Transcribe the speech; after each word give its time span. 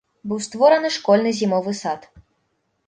Быў 0.29 0.39
створаны 0.45 0.91
школьны 0.97 1.35
зімовы 1.41 1.79
сад. 1.83 2.11